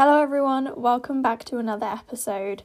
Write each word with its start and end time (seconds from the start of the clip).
Hello, 0.00 0.22
everyone. 0.22 0.80
Welcome 0.80 1.22
back 1.22 1.42
to 1.46 1.58
another 1.58 1.86
episode 1.86 2.62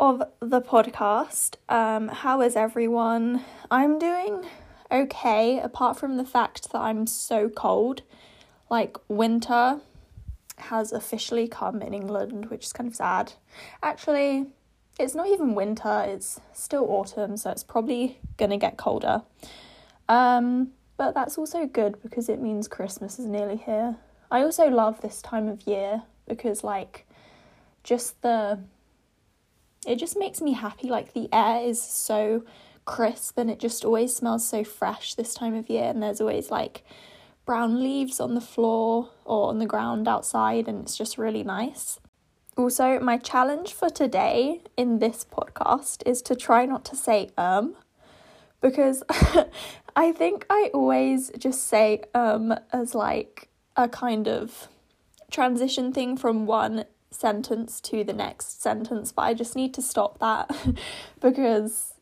of 0.00 0.22
the 0.40 0.62
podcast. 0.62 1.56
Um, 1.68 2.08
how 2.08 2.40
is 2.40 2.56
everyone? 2.56 3.44
I'm 3.70 3.98
doing 3.98 4.46
okay, 4.90 5.58
apart 5.58 5.98
from 5.98 6.16
the 6.16 6.24
fact 6.24 6.72
that 6.72 6.78
I'm 6.78 7.06
so 7.06 7.50
cold. 7.50 8.00
Like, 8.70 8.96
winter 9.08 9.80
has 10.56 10.90
officially 10.90 11.48
come 11.48 11.82
in 11.82 11.92
England, 11.92 12.46
which 12.48 12.64
is 12.64 12.72
kind 12.72 12.88
of 12.88 12.96
sad. 12.96 13.34
Actually, 13.82 14.46
it's 14.98 15.14
not 15.14 15.26
even 15.26 15.54
winter, 15.54 16.02
it's 16.08 16.40
still 16.54 16.90
autumn, 16.90 17.36
so 17.36 17.50
it's 17.50 17.62
probably 17.62 18.20
gonna 18.38 18.56
get 18.56 18.78
colder. 18.78 19.20
Um, 20.08 20.68
but 20.96 21.12
that's 21.12 21.36
also 21.36 21.66
good 21.66 22.00
because 22.00 22.30
it 22.30 22.40
means 22.40 22.68
Christmas 22.68 23.18
is 23.18 23.26
nearly 23.26 23.58
here. 23.58 23.96
I 24.30 24.40
also 24.40 24.68
love 24.68 25.02
this 25.02 25.20
time 25.20 25.46
of 25.46 25.66
year 25.66 26.04
because 26.28 26.62
like 26.62 27.06
just 27.82 28.20
the 28.22 28.60
it 29.86 29.96
just 29.96 30.18
makes 30.18 30.40
me 30.40 30.52
happy 30.52 30.88
like 30.88 31.12
the 31.12 31.28
air 31.32 31.62
is 31.62 31.80
so 31.80 32.44
crisp 32.84 33.38
and 33.38 33.50
it 33.50 33.58
just 33.58 33.84
always 33.84 34.14
smells 34.16 34.46
so 34.46 34.64
fresh 34.64 35.14
this 35.14 35.34
time 35.34 35.54
of 35.54 35.68
year 35.68 35.84
and 35.84 36.02
there's 36.02 36.20
always 36.20 36.50
like 36.50 36.84
brown 37.44 37.82
leaves 37.82 38.20
on 38.20 38.34
the 38.34 38.40
floor 38.40 39.08
or 39.24 39.48
on 39.48 39.58
the 39.58 39.66
ground 39.66 40.08
outside 40.08 40.68
and 40.68 40.82
it's 40.82 40.96
just 40.96 41.16
really 41.16 41.42
nice. 41.42 41.98
Also, 42.56 42.98
my 42.98 43.16
challenge 43.16 43.72
for 43.72 43.88
today 43.88 44.62
in 44.76 44.98
this 44.98 45.24
podcast 45.24 46.02
is 46.04 46.20
to 46.22 46.34
try 46.34 46.66
not 46.66 46.84
to 46.84 46.96
say 46.96 47.30
um 47.38 47.74
because 48.60 49.02
I 49.96 50.12
think 50.12 50.44
I 50.50 50.70
always 50.74 51.30
just 51.38 51.68
say 51.68 52.02
um 52.14 52.54
as 52.72 52.94
like 52.94 53.48
a 53.76 53.88
kind 53.88 54.28
of 54.28 54.68
transition 55.30 55.92
thing 55.92 56.16
from 56.16 56.46
one 56.46 56.84
sentence 57.10 57.80
to 57.80 58.04
the 58.04 58.12
next 58.12 58.62
sentence, 58.62 59.12
but 59.12 59.22
I 59.22 59.34
just 59.34 59.56
need 59.56 59.74
to 59.74 59.82
stop 59.82 60.18
that 60.18 60.50
because 61.20 61.94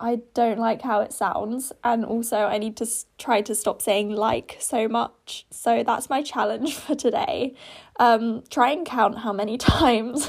I 0.00 0.22
don't 0.34 0.58
like 0.58 0.82
how 0.82 1.00
it 1.00 1.12
sounds, 1.12 1.72
and 1.84 2.04
also 2.04 2.38
I 2.38 2.58
need 2.58 2.76
to 2.78 2.86
try 3.18 3.40
to 3.42 3.54
stop 3.54 3.80
saying 3.80 4.10
like 4.10 4.56
so 4.58 4.88
much. 4.88 5.46
So 5.50 5.84
that's 5.84 6.10
my 6.10 6.22
challenge 6.22 6.74
for 6.86 6.94
today. 6.96 7.54
Um, 8.00 8.42
try 8.50 8.70
and 8.72 8.84
count 8.84 9.18
how 9.18 9.32
many 9.32 9.56
times 9.58 10.28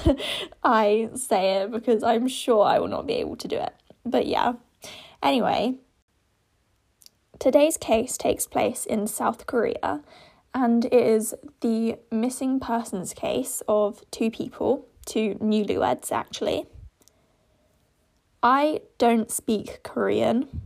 I 0.63 1.09
say 1.15 1.55
it 1.55 1.71
because 1.71 2.03
I'm 2.03 2.27
sure 2.27 2.63
I 2.65 2.79
will 2.79 2.87
not 2.87 3.07
be 3.07 3.13
able 3.13 3.35
to 3.37 3.47
do 3.47 3.57
it. 3.57 3.73
But 4.05 4.27
yeah, 4.27 4.53
anyway, 5.23 5.75
today's 7.39 7.77
case 7.77 8.15
takes 8.15 8.45
place 8.45 8.85
in 8.85 9.07
South 9.07 9.47
Korea 9.47 10.03
and 10.53 10.85
it 10.85 10.93
is 10.93 11.33
the 11.61 11.97
missing 12.11 12.59
persons 12.59 13.13
case 13.13 13.61
of 13.67 14.03
two 14.11 14.29
people, 14.29 14.87
two 15.05 15.35
newlyweds 15.35 16.11
actually. 16.11 16.65
I 18.41 18.81
don't 18.97 19.31
speak 19.31 19.81
Korean, 19.83 20.61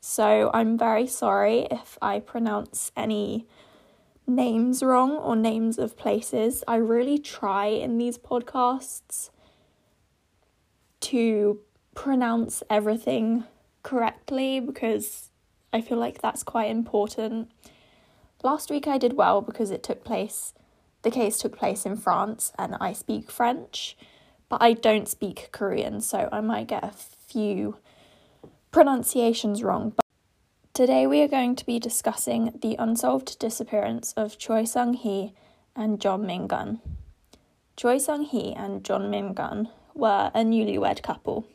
so 0.00 0.50
I'm 0.52 0.76
very 0.76 1.06
sorry 1.06 1.66
if 1.70 1.96
I 2.02 2.20
pronounce 2.20 2.92
any 2.96 3.46
names 4.26 4.82
wrong 4.82 5.12
or 5.12 5.36
names 5.36 5.78
of 5.78 5.96
places. 5.96 6.62
I 6.68 6.76
really 6.76 7.18
try 7.18 7.66
in 7.66 7.98
these 7.98 8.18
podcasts 8.18 9.30
to 11.00 11.60
pronounce 11.94 12.62
everything 12.70 13.44
correctly 13.82 14.60
because 14.60 15.30
I 15.72 15.80
feel 15.80 15.98
like 15.98 16.20
that's 16.20 16.42
quite 16.42 16.70
important. 16.70 17.50
Last 18.44 18.70
week 18.70 18.86
I 18.86 18.98
did 18.98 19.14
well 19.14 19.40
because 19.40 19.70
it 19.70 19.82
took 19.82 20.04
place, 20.04 20.52
the 21.00 21.10
case 21.10 21.38
took 21.38 21.56
place 21.56 21.86
in 21.86 21.96
France 21.96 22.52
and 22.58 22.76
I 22.78 22.92
speak 22.92 23.30
French, 23.30 23.96
but 24.50 24.60
I 24.60 24.74
don't 24.74 25.08
speak 25.08 25.48
Korean, 25.50 26.02
so 26.02 26.28
I 26.30 26.42
might 26.42 26.66
get 26.66 26.84
a 26.84 26.90
few 26.90 27.78
pronunciations 28.70 29.62
wrong. 29.62 29.94
But 29.96 30.04
today 30.74 31.06
we 31.06 31.22
are 31.22 31.28
going 31.28 31.56
to 31.56 31.64
be 31.64 31.78
discussing 31.78 32.58
the 32.60 32.76
unsolved 32.78 33.38
disappearance 33.38 34.12
of 34.14 34.36
Choi 34.36 34.64
Sung 34.64 34.92
Hee 34.92 35.32
and 35.74 35.98
Jeon 35.98 36.26
Min 36.26 36.46
Gun. 36.46 36.82
Choi 37.78 37.96
Sung 37.96 38.24
Hee 38.24 38.52
and 38.52 38.84
Jeon 38.84 39.08
Min 39.08 39.32
Gun 39.32 39.70
were 39.94 40.30
a 40.34 40.40
newlywed 40.40 41.02
couple. 41.02 41.46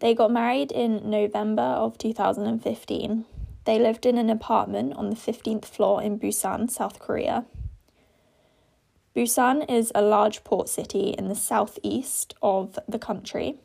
They 0.00 0.14
got 0.14 0.30
married 0.30 0.70
in 0.70 1.08
November 1.08 1.62
of 1.62 1.96
2015 1.96 3.24
they 3.66 3.78
lived 3.78 4.06
in 4.06 4.16
an 4.16 4.30
apartment 4.30 4.94
on 4.94 5.10
the 5.10 5.16
15th 5.16 5.66
floor 5.66 6.02
in 6.02 6.18
Busan, 6.18 6.70
South 6.70 6.98
Korea. 6.98 7.44
Busan 9.14 9.68
is 9.70 9.92
a 9.94 10.02
large 10.02 10.44
port 10.44 10.68
city 10.68 11.14
in 11.18 11.28
the 11.28 11.34
southeast 11.34 12.34
of 12.42 12.78
the 12.88 12.98
country, 12.98 13.60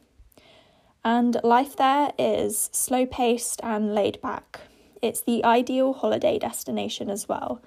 and 1.04 1.38
life 1.44 1.76
there 1.76 2.12
is 2.18 2.70
slow 2.74 3.06
paced 3.06 3.60
and 3.64 3.96
laid 3.96 4.22
back. 4.22 4.62
It's 5.02 5.22
the 5.22 5.44
ideal 5.44 5.94
holiday 5.94 6.38
destination 6.40 7.10
as 7.10 7.28
well, 7.28 7.62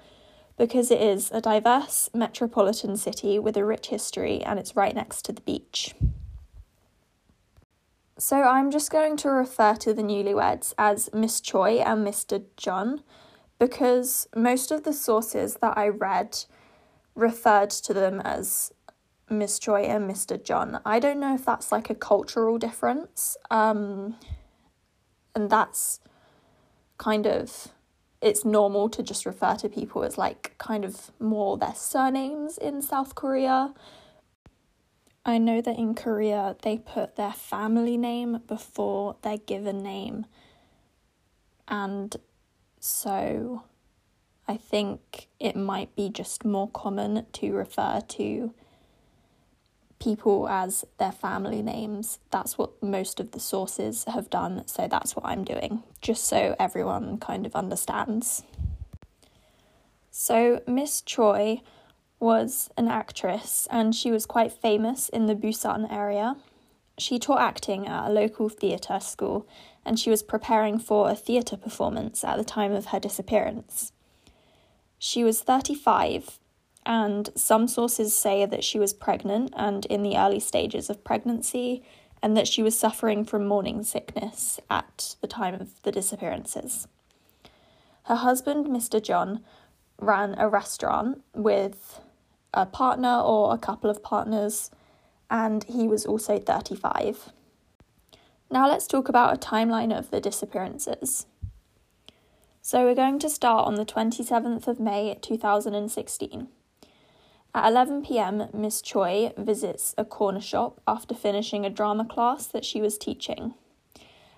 because 0.57 0.89
it 0.89 1.01
is 1.01 1.31
a 1.31 1.41
diverse 1.41 2.09
metropolitan 2.13 2.95
city 2.97 3.39
with 3.39 3.57
a 3.57 3.65
rich 3.65 3.87
history 3.87 4.41
and 4.43 4.57
it's 4.57 4.75
right 4.75 4.95
next 4.95 5.23
to 5.25 5.33
the 5.33 5.41
beach. 5.41 5.93
So 8.17 8.43
I'm 8.43 8.71
just 8.71 8.91
going 8.91 9.17
to 9.17 9.29
refer 9.29 9.75
to 9.75 9.93
the 9.93 10.01
newlyweds 10.01 10.73
as 10.77 11.09
Miss 11.13 11.41
Choi 11.41 11.79
and 11.79 12.07
Mr. 12.07 12.45
Jeon 12.55 13.01
because 13.59 14.29
most 14.33 14.71
of 14.71 14.83
the 14.83 14.93
sources 14.93 15.55
that 15.55 15.77
I 15.77 15.89
read 15.89 16.45
referred 17.13 17.71
to 17.71 17.93
them 17.93 18.21
as 18.21 18.71
Miss 19.29 19.59
Choi 19.59 19.81
and 19.81 20.09
Mr. 20.09 20.41
Jeon. 20.41 20.81
I 20.85 20.99
don't 20.99 21.19
know 21.19 21.35
if 21.35 21.43
that's 21.43 21.73
like 21.73 21.89
a 21.89 21.95
cultural 21.95 22.57
difference. 22.57 23.35
Um, 23.51 24.15
and 25.35 25.49
that's 25.49 25.99
kind 26.97 27.27
of 27.27 27.67
it's 28.21 28.45
normal 28.45 28.87
to 28.89 29.03
just 29.03 29.25
refer 29.25 29.55
to 29.55 29.67
people 29.67 30.03
as 30.03 30.17
like 30.17 30.57
kind 30.57 30.85
of 30.85 31.11
more 31.19 31.57
their 31.57 31.75
surnames 31.75 32.57
in 32.57 32.81
South 32.81 33.13
Korea 33.13 33.73
I 35.25 35.39
know 35.39 35.59
that 35.59 35.77
in 35.77 35.95
Korea 35.95 36.55
they 36.61 36.77
put 36.77 37.15
their 37.15 37.33
family 37.33 37.97
name 37.97 38.41
before 38.47 39.15
their 39.23 39.37
given 39.37 39.81
name. 39.81 40.27
And 41.67 42.15
so 42.79 43.63
I 44.47 44.57
think 44.57 45.27
it 45.39 45.55
might 45.55 45.95
be 45.95 46.09
just 46.09 46.45
more 46.45 46.69
common 46.69 47.25
to 47.33 47.53
refer 47.53 48.01
to 48.09 48.53
people 49.97 50.47
as 50.47 50.85
their 50.99 51.11
family 51.11 51.63
names. 51.63 52.19
That's 52.29 52.57
what 52.57 52.83
most 52.83 53.19
of 53.19 53.31
the 53.31 53.39
sources 53.39 54.03
have 54.03 54.29
done, 54.29 54.67
so 54.67 54.87
that's 54.87 55.15
what 55.15 55.25
I'm 55.25 55.43
doing, 55.43 55.81
just 56.01 56.25
so 56.25 56.55
everyone 56.59 57.17
kind 57.17 57.47
of 57.47 57.55
understands. 57.55 58.43
So, 60.11 60.61
Miss 60.67 61.01
Choi 61.01 61.61
was 62.25 62.71
an 62.75 62.87
actress 62.87 63.67
and 63.69 63.93
she 63.93 64.09
was 64.09 64.25
quite 64.25 64.51
famous 64.51 65.09
in 65.09 65.27
the 65.27 65.35
Busan 65.35 65.91
area. 65.91 66.35
She 66.97 67.19
taught 67.19 67.39
acting 67.39 67.87
at 67.87 68.07
a 68.07 68.11
local 68.11 68.49
theatre 68.49 68.99
school 68.99 69.47
and 69.85 69.99
she 69.99 70.09
was 70.09 70.23
preparing 70.23 70.79
for 70.79 71.07
a 71.07 71.15
theatre 71.15 71.55
performance 71.55 72.23
at 72.23 72.37
the 72.37 72.43
time 72.43 72.71
of 72.71 72.87
her 72.87 72.99
disappearance. 72.99 73.91
She 74.97 75.23
was 75.23 75.41
35, 75.41 76.39
and 76.83 77.29
some 77.35 77.67
sources 77.67 78.17
say 78.17 78.43
that 78.47 78.63
she 78.63 78.79
was 78.79 78.91
pregnant 78.91 79.53
and 79.55 79.85
in 79.85 80.01
the 80.01 80.17
early 80.17 80.39
stages 80.39 80.89
of 80.89 81.03
pregnancy, 81.03 81.83
and 82.23 82.35
that 82.35 82.47
she 82.47 82.63
was 82.63 82.79
suffering 82.79 83.23
from 83.23 83.45
morning 83.45 83.83
sickness 83.83 84.59
at 84.67 85.15
the 85.21 85.27
time 85.27 85.53
of 85.53 85.83
the 85.83 85.91
disappearances. 85.91 86.87
Her 88.03 88.15
husband, 88.15 88.65
Mr. 88.65 88.99
Jeon, 88.99 89.41
ran 89.99 90.33
a 90.39 90.49
restaurant 90.49 91.21
with 91.35 91.99
a 92.55 92.65
partner 92.65 93.19
or 93.19 93.53
a 93.53 93.57
couple 93.57 93.89
of 93.89 94.01
partners, 94.01 94.71
and 95.29 95.63
he 95.65 95.87
was 95.87 96.05
also 96.05 96.39
35. 96.39 97.31
Now 98.49 98.67
let's 98.67 98.87
talk 98.87 99.09
about 99.09 99.33
a 99.33 99.39
timeline 99.39 99.95
of 99.95 100.11
the 100.11 100.21
disappearances. 100.21 101.25
So 102.61 102.83
we're 102.83 102.95
going 102.95 103.19
to 103.19 103.29
start 103.29 103.67
on 103.67 103.75
the 103.75 103.85
27th 103.85 104.67
of 104.67 104.79
May 104.79 105.17
2016. 105.21 106.47
At 107.53 107.67
11 107.69 108.03
pm, 108.03 108.49
Miss 108.53 108.81
Choi 108.81 109.31
visits 109.37 109.93
a 109.97 110.03
corner 110.03 110.41
shop 110.41 110.81
after 110.87 111.15
finishing 111.15 111.65
a 111.65 111.69
drama 111.69 112.05
class 112.05 112.47
that 112.47 112.65
she 112.65 112.81
was 112.81 112.97
teaching. 112.97 113.53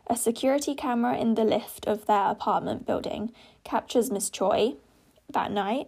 A 0.08 0.16
security 0.16 0.75
camera 0.75 1.18
in 1.18 1.36
the 1.36 1.44
lift 1.44 1.88
of 1.88 2.06
their 2.06 2.30
apartment 2.30 2.86
building 2.86 3.31
captures 3.64 4.12
Miss 4.12 4.30
Choi 4.30 4.75
that 5.30 5.52
night 5.52 5.88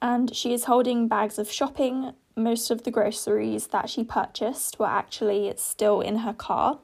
and 0.00 0.34
she 0.34 0.52
is 0.52 0.64
holding 0.64 1.08
bags 1.08 1.38
of 1.38 1.50
shopping. 1.50 2.12
Most 2.36 2.70
of 2.70 2.84
the 2.84 2.90
groceries 2.90 3.68
that 3.68 3.90
she 3.90 4.04
purchased 4.04 4.78
were 4.78 4.86
actually 4.86 5.52
still 5.56 6.00
in 6.00 6.18
her 6.18 6.32
car. 6.32 6.78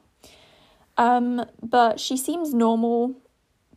Um, 0.97 1.45
but 1.61 1.99
she 1.99 2.17
seems 2.17 2.53
normal. 2.53 3.15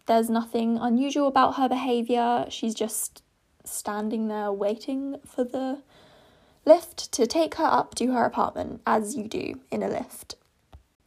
There's 0.07 0.31
nothing 0.31 0.79
unusual 0.79 1.29
about 1.29 1.57
her 1.57 1.69
behavior. 1.69 2.47
She's 2.49 2.75
just 2.75 3.23
standing 3.65 4.29
there 4.29 4.51
waiting 4.51 5.17
for 5.27 5.45
the 5.45 5.83
lift 6.65 7.13
to 7.13 7.27
take 7.27 7.57
her 7.57 7.65
up 7.65 7.95
to 7.97 8.13
her 8.13 8.25
apartment, 8.25 8.81
as 8.87 9.17
you 9.17 9.29
do 9.29 9.61
in 9.71 9.83
a 9.83 9.89
lift. 9.89 10.37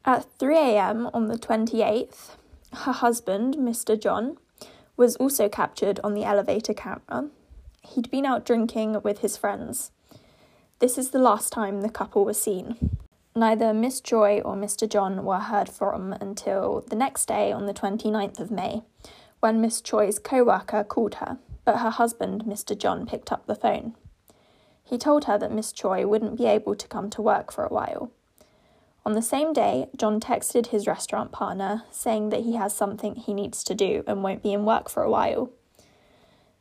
At 0.06 0.26
3 0.40 0.58
am 0.58 1.08
on 1.14 1.28
the 1.28 1.38
28th, 1.38 2.36
her 2.74 2.92
husband, 2.92 3.56
Mr. 3.58 3.96
Jeon, 3.96 4.38
was 4.98 5.16
also 5.18 5.48
captured 5.50 6.00
on 6.04 6.14
the 6.14 6.24
elevator 6.24 6.74
camera. 6.74 7.30
He'd 7.84 8.12
been 8.12 8.26
out 8.26 8.46
drinking 8.46 9.02
with 9.04 9.20
his 9.20 9.38
friends. 9.38 9.92
This 10.80 10.98
is 10.98 11.12
the 11.12 11.20
last 11.20 11.52
time 11.52 11.82
the 11.82 11.90
couple 11.90 12.24
was 12.24 12.42
seen. 12.42 12.98
Neither 13.36 13.74
Miss 13.74 14.02
Choi 14.02 14.42
or 14.42 14.56
Mr. 14.56 14.88
Jeon 14.88 15.24
were 15.24 15.40
heard 15.40 15.70
from 15.70 16.14
until 16.14 16.84
the 16.88 16.96
next 16.96 17.28
day 17.28 17.52
on 17.52 17.66
the 17.66 17.74
29th 17.74 18.40
of 18.40 18.52
May, 18.52 18.84
when 19.40 19.62
Miss 19.62 19.82
Choi's 19.82 20.20
co 20.20 20.44
worker 20.44 20.84
called 20.84 21.16
her, 21.16 21.38
but 21.66 21.78
her 21.78 21.90
husband, 21.90 22.44
Mr. 22.46 22.76
Jeon, 22.76 23.08
picked 23.08 23.32
up 23.32 23.46
the 23.46 23.56
phone. 23.56 23.96
He 24.84 24.98
told 24.98 25.26
her 25.26 25.38
that 25.38 25.52
Miss 25.52 25.72
Choi 25.72 26.06
wouldn't 26.06 26.38
be 26.38 26.46
able 26.46 26.76
to 26.76 26.88
come 26.88 27.10
to 27.12 27.22
work 27.22 27.52
for 27.52 27.64
a 27.64 27.74
while. 27.74 28.12
On 29.06 29.14
the 29.14 29.22
same 29.22 29.54
day, 29.54 29.88
Jeon 29.98 30.20
texted 30.20 30.68
his 30.68 30.86
restaurant 30.86 31.32
partner 31.32 31.84
saying 31.90 32.30
that 32.30 32.42
he 32.42 32.56
has 32.56 32.76
something 32.76 33.16
he 33.16 33.34
needs 33.34 33.64
to 33.64 33.74
do 33.74 34.04
and 34.06 34.24
won't 34.24 34.44
be 34.44 34.54
in 34.54 34.66
work 34.66 34.90
for 34.90 35.04
a 35.04 35.10
while. 35.10 35.52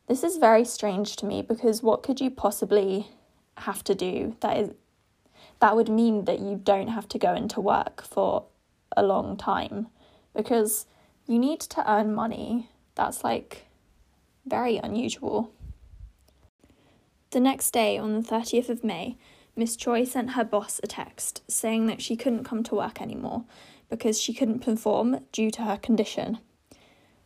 This 0.07 0.23
is 0.23 0.37
very 0.37 0.65
strange 0.65 1.15
to 1.17 1.25
me 1.25 1.41
because 1.41 1.81
what 1.81 2.03
could 2.03 2.19
you 2.19 2.29
possibly 2.29 3.07
have 3.57 3.83
to 3.85 3.95
do 3.95 4.35
that 4.41 4.57
is 4.57 4.71
that 5.59 5.75
would 5.75 5.89
mean 5.89 6.25
that 6.25 6.39
you 6.39 6.59
don't 6.61 6.89
have 6.89 7.07
to 7.09 7.19
go 7.19 7.33
into 7.33 7.61
work 7.61 8.03
for 8.03 8.45
a 8.97 9.03
long 9.03 9.37
time 9.37 9.87
because 10.35 10.85
you 11.27 11.39
need 11.39 11.59
to 11.61 11.91
earn 11.91 12.13
money. 12.13 12.69
That's 12.95 13.23
like 13.23 13.67
very 14.45 14.77
unusual. 14.77 15.51
The 17.29 17.39
next 17.39 17.71
day, 17.71 17.97
on 17.97 18.19
the 18.19 18.27
30th 18.27 18.69
of 18.69 18.83
May, 18.83 19.17
Miss 19.55 19.75
Choi 19.75 20.03
sent 20.03 20.31
her 20.31 20.43
boss 20.43 20.81
a 20.83 20.87
text 20.87 21.43
saying 21.47 21.87
that 21.87 22.01
she 22.01 22.17
couldn't 22.17 22.43
come 22.43 22.63
to 22.63 22.75
work 22.75 23.01
anymore 23.01 23.45
because 23.89 24.19
she 24.19 24.33
couldn't 24.33 24.59
perform 24.59 25.19
due 25.31 25.51
to 25.51 25.61
her 25.61 25.77
condition. 25.77 26.39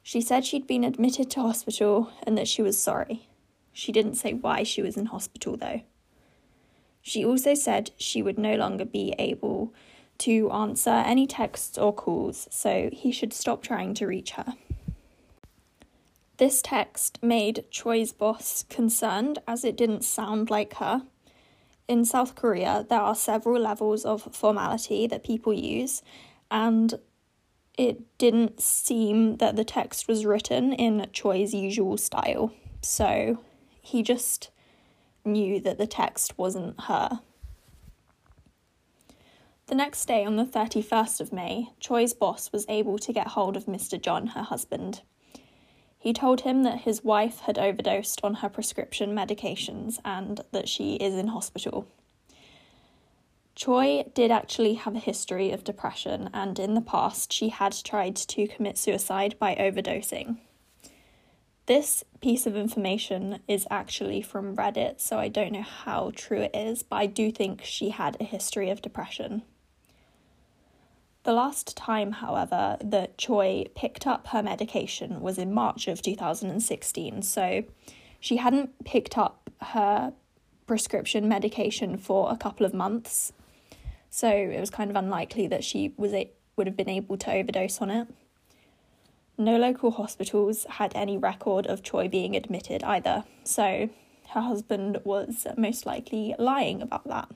She 0.08 0.22
said 0.22 0.46
she'd 0.46 0.68
been 0.68 0.84
admitted 0.84 1.32
to 1.32 1.42
hospital 1.42 2.12
and 2.22 2.38
that 2.38 2.48
she 2.48 2.62
was 2.62 2.78
sorry. 2.78 3.28
She 3.74 3.92
didn't 3.92 4.14
say 4.14 4.34
why 4.34 4.62
she 4.62 4.84
was 4.84 4.98
in 4.98 5.08
hospital 5.08 5.58
though. 5.58 5.82
She 7.02 7.26
also 7.26 7.56
said 7.56 7.90
she 7.98 8.22
would 8.22 8.38
no 8.38 8.54
longer 8.56 8.86
be 8.86 9.16
able 9.18 9.74
to 10.20 10.52
answer 10.52 10.92
any 10.92 11.26
texts 11.26 11.76
or 11.76 11.92
calls, 11.92 12.48
so 12.52 12.92
he 12.94 13.12
should 13.12 13.34
stop 13.34 13.64
trying 13.64 13.96
to 13.96 14.06
reach 14.06 14.34
her. 14.34 14.54
This 16.38 16.62
text 16.62 17.18
made 17.24 17.66
Choi's 17.72 18.14
boss 18.14 18.64
concerned 18.70 19.40
as 19.48 19.66
it 19.66 19.76
didn't 19.76 20.06
sound 20.06 20.52
like 20.52 20.76
her 20.76 21.02
in 21.88 22.06
South 22.06 22.36
Korea, 22.36 22.86
there 22.88 23.02
are 23.02 23.16
several 23.16 23.60
levels 23.60 24.06
of 24.06 24.22
formality 24.32 25.08
that 25.08 25.24
people 25.24 25.52
use, 25.52 26.04
and 26.52 26.94
it 27.78 28.18
didn't 28.18 28.62
seem 28.62 29.38
that 29.38 29.56
the 29.56 29.66
text 29.66 30.08
was 30.08 30.26
written 30.26 30.74
in 30.74 31.08
Choi's 31.14 31.54
usual 31.54 31.98
style. 31.98 32.52
So 32.82 33.40
he 33.82 34.04
just 34.04 34.50
knew 35.24 35.60
that 35.60 35.78
the 35.78 35.88
text 35.88 36.38
wasn't 36.38 36.80
her. 36.82 37.20
The 39.68 39.76
next 39.76 40.06
day, 40.06 40.24
on 40.24 40.36
the 40.36 40.46
31st 40.46 41.22
of 41.22 41.34
May, 41.34 41.70
Choi's 41.82 42.14
boss 42.14 42.52
was 42.52 42.68
able 42.70 43.00
to 43.00 43.12
get 43.12 43.30
hold 43.30 43.58
of 43.58 43.66
Mr. 43.66 44.00
Jeon, 44.00 44.34
her 44.34 44.44
husband. 44.44 45.02
He 45.98 46.14
told 46.14 46.42
him 46.42 46.62
that 46.62 46.82
his 46.82 47.04
wife 47.04 47.40
had 47.40 47.58
overdosed 47.58 48.20
on 48.24 48.36
her 48.36 48.50
prescription 48.50 49.16
medications 49.16 49.98
and 50.06 50.42
that 50.52 50.70
she 50.70 50.98
is 50.98 51.16
in 51.16 51.30
hospital. 51.30 51.88
Choi 53.56 54.04
did 54.14 54.32
actually 54.32 54.74
have 54.74 54.96
a 54.96 55.00
history 55.00 55.52
of 55.52 55.64
depression, 55.64 56.30
and 56.34 56.60
in 56.60 56.74
the 56.74 56.82
past, 56.82 57.32
she 57.32 57.50
had 57.50 57.74
tried 57.86 58.18
to 58.18 58.48
commit 58.48 58.78
suicide 58.78 59.36
by 59.40 59.56
overdosing. 59.56 60.40
This 61.66 62.04
piece 62.22 62.46
of 62.46 62.58
information 62.58 63.40
is 63.48 63.66
actually 63.72 64.22
from 64.22 64.58
Reddit, 64.58 65.00
so 65.00 65.18
I 65.18 65.30
don't 65.30 65.54
know 65.54 65.62
how 65.62 66.12
true 66.14 66.42
it 66.42 66.52
is, 66.54 66.84
but 66.84 66.98
I 66.98 67.06
do 67.06 67.32
think 67.32 67.64
she 67.64 67.90
had 67.90 68.18
a 68.20 68.26
history 68.26 68.70
of 68.70 68.82
depression. 68.82 69.42
The 71.24 71.34
last 71.34 71.76
time, 71.76 72.12
however, 72.12 72.78
that 72.84 73.18
Choi 73.18 73.66
picked 73.74 74.06
up 74.06 74.28
her 74.28 74.44
medication 74.44 75.22
was 75.22 75.40
in 75.40 75.54
March 75.54 75.88
of 75.88 76.02
2016, 76.02 77.22
so 77.24 77.64
she 78.20 78.36
hadn't 78.36 78.86
picked 78.86 79.18
up 79.18 79.50
her 79.62 80.14
prescription 80.68 81.28
medication 81.28 81.98
for 81.98 82.32
a 82.32 82.38
couple 82.38 82.66
of 82.66 82.74
months. 82.74 83.32
So 84.16 84.30
it 84.30 84.62
was 84.62 84.70
kind 84.70 84.90
of 84.90 84.96
unlikely 84.96 85.48
that 85.48 85.66
she 85.66 85.94
was 85.98 86.14
a- 86.14 86.32
would 86.56 86.68
have 86.68 86.78
been 86.78 86.88
able 86.88 87.18
to 87.18 87.34
overdose 87.34 87.82
on 87.82 87.90
it. 87.90 88.08
No 89.38 89.58
local 89.58 89.92
hospitals 89.92 90.66
had 90.70 90.96
any 90.96 91.18
record 91.18 91.68
of 91.68 91.84
Choi 91.84 92.08
being 92.08 92.34
admitted 92.34 92.82
either, 92.86 93.26
so 93.44 93.90
her 94.30 94.40
husband 94.40 95.02
was 95.04 95.46
most 95.58 95.86
likely 95.86 96.34
lying 96.40 96.82
about 96.82 97.04
that. 97.10 97.30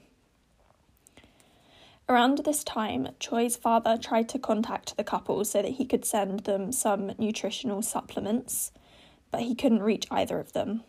Around 2.07 2.45
this 2.45 2.63
time, 2.63 3.09
Choi's 3.19 3.57
father 3.57 3.97
tried 3.97 4.29
to 4.29 4.39
contact 4.39 4.95
the 4.95 5.03
couple 5.03 5.43
so 5.43 5.61
that 5.61 5.71
he 5.71 5.85
could 5.85 6.05
send 6.05 6.45
them 6.45 6.71
some 6.71 7.11
nutritional 7.17 7.81
supplements, 7.81 8.71
but 9.31 9.41
he 9.41 9.53
couldn't 9.53 9.83
reach 9.83 10.07
either 10.09 10.39
of 10.39 10.53
them. 10.53 10.85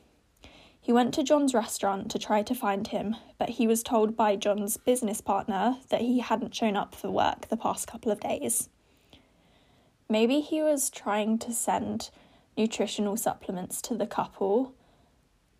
He 0.90 0.94
went 0.94 1.14
to 1.14 1.22
Jeon's 1.22 1.54
restaurant 1.54 2.10
to 2.10 2.18
try 2.18 2.42
to 2.42 2.52
find 2.52 2.88
him, 2.88 3.14
but 3.38 3.50
he 3.50 3.68
was 3.68 3.84
told 3.84 4.16
by 4.16 4.34
Jeon's 4.34 4.76
business 4.76 5.20
partner 5.20 5.76
that 5.88 6.00
he 6.00 6.18
hadn't 6.18 6.52
shown 6.52 6.76
up 6.76 6.96
for 6.96 7.08
work 7.08 7.46
the 7.46 7.56
past 7.56 7.86
couple 7.86 8.10
of 8.10 8.18
days. 8.18 8.68
Maybe 10.08 10.40
he 10.40 10.60
was 10.62 10.90
trying 10.90 11.38
to 11.38 11.52
send 11.52 12.10
nutritional 12.56 13.16
supplements 13.16 13.80
to 13.82 13.94
the 13.94 14.08
couple 14.08 14.74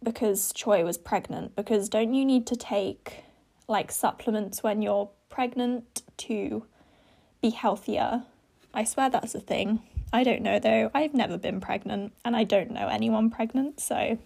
because 0.02 0.52
Choi 0.52 0.84
was 0.84 0.98
pregnant. 0.98 1.54
Because 1.54 1.88
don't 1.88 2.12
you 2.12 2.24
need 2.24 2.44
to 2.48 2.56
take 2.56 3.22
like 3.68 3.92
supplements 3.92 4.64
when 4.64 4.82
you're 4.82 5.10
pregnant 5.28 6.02
to 6.26 6.64
be 7.40 7.50
healthier. 7.50 8.24
I 8.74 8.82
swear 8.82 9.08
that's 9.08 9.36
a 9.36 9.40
thing. 9.40 9.78
I 10.12 10.24
don't 10.24 10.42
know 10.42 10.58
though. 10.58 10.90
I've 10.92 11.14
never 11.14 11.38
been 11.38 11.60
pregnant 11.60 12.14
and 12.24 12.34
I 12.34 12.42
don't 12.42 12.72
know 12.72 12.88
anyone 12.88 13.30
pregnant, 13.30 13.78
so. 13.78 14.18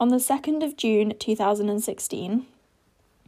On 0.00 0.08
the 0.08 0.16
2nd 0.16 0.64
of 0.64 0.78
June 0.78 1.12
2016, 1.18 2.46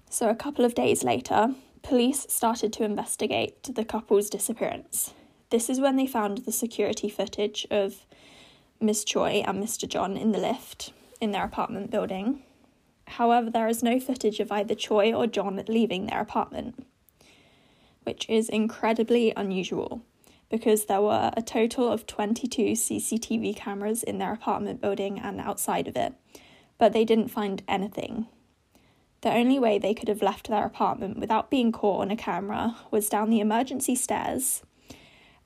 so 0.08 0.30
a 0.30 0.35
couple 0.35 0.64
of 0.64 0.75
days 0.75 1.04
later, 1.04 1.54
police 1.82 2.25
started 2.30 2.73
to 2.73 2.82
investigate 2.82 3.62
the 3.75 3.85
couple's 3.85 4.30
disappearance. 4.30 5.12
This 5.50 5.68
is 5.68 5.80
when 5.80 5.97
they 5.97 6.06
found 6.06 6.38
the 6.38 6.50
security 6.50 7.11
footage 7.11 7.66
of 7.70 8.06
Miss 8.80 9.04
Choi 9.04 9.42
and 9.47 9.62
Mr. 9.62 9.87
Jeon 9.87 10.18
in 10.18 10.32
the 10.32 10.38
lift 10.38 10.94
in 11.20 11.32
their 11.32 11.44
apartment 11.44 11.90
building. 11.90 12.42
However, 13.06 13.50
there 13.50 13.68
is 13.68 13.82
no 13.82 14.00
footage 14.00 14.40
of 14.40 14.50
either 14.50 14.75
Choi 14.75 15.12
or 15.12 15.26
Jeon 15.26 15.68
leaving 15.68 16.06
their 16.06 16.23
apartment, 16.23 16.87
which 18.04 18.26
is 18.30 18.49
incredibly 18.49 19.35
unusual 19.37 20.00
because 20.49 20.87
there 20.87 21.02
were 21.02 21.32
a 21.37 21.42
total 21.42 21.92
of 21.92 22.06
22 22.06 22.73
CCTV 22.73 23.54
cameras 23.54 24.02
in 24.02 24.16
their 24.16 24.32
apartment 24.32 24.80
building 24.80 25.18
and 25.18 25.38
outside 25.38 25.87
of 25.87 25.97
it, 25.99 26.14
but 26.82 26.92
they 26.92 27.04
didn't 27.04 27.28
find 27.28 27.62
anything. 27.68 28.26
The 29.20 29.32
only 29.32 29.56
way 29.56 29.78
they 29.78 29.94
could 29.94 30.08
have 30.08 30.20
left 30.20 30.48
their 30.48 30.66
apartment 30.66 31.16
without 31.16 31.48
being 31.48 31.70
caught 31.70 32.00
on 32.00 32.10
a 32.10 32.16
camera 32.16 32.74
was 32.90 33.08
down 33.08 33.30
the 33.30 33.38
emergency 33.38 33.94
stairs, 33.94 34.64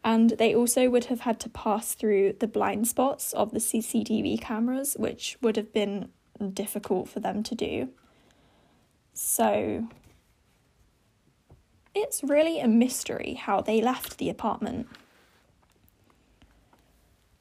and 0.03 0.31
they 0.31 0.55
also 0.55 0.89
would 0.89 1.05
have 1.13 1.21
had 1.21 1.39
to 1.41 1.51
pass 1.51 1.93
through 1.93 2.37
the 2.41 2.47
blind 2.47 2.89
spots 2.89 3.35
of 3.35 3.51
the 3.53 3.59
CCTV 3.59 4.41
cameras, 4.41 4.97
which 4.99 5.37
would 5.43 5.57
have 5.57 5.75
been 5.75 6.09
difficult 6.55 7.07
for 7.07 7.21
them 7.21 7.43
to 7.43 7.55
do. 7.55 7.91
So 9.13 9.89
it's 11.95 12.25
really 12.25 12.61
a 12.61 12.67
mystery 12.67 13.35
how 13.35 13.61
they 13.61 13.83
left 13.83 14.17
the 14.17 14.31
apartment. 14.31 14.89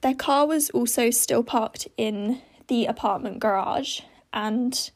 Their 0.01 0.15
car 0.15 0.45
was 0.45 0.69
also 0.71 1.11
still 1.11 1.43
parked 1.43 1.87
in 1.95 2.41
the 2.67 2.85
apartment 2.85 3.39
garage, 3.39 4.01
and 4.33 4.91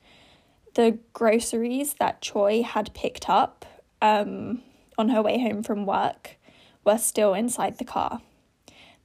the 0.75 0.97
groceries 1.13 1.95
that 1.95 2.21
Choi 2.21 2.63
had 2.63 2.93
picked 2.93 3.29
up 3.29 3.65
um, 4.01 4.61
on 4.97 5.09
her 5.09 5.21
way 5.21 5.39
home 5.39 5.63
from 5.63 5.85
work 5.85 6.38
were 6.83 6.97
still 6.97 7.33
inside 7.33 7.77
the 7.77 7.85
car. 7.85 8.21